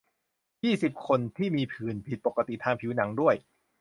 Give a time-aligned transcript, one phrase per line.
[0.63, 3.35] ยี่สิบ คน ที่มีผื่นผิดปกติทางผิวหนังด้วย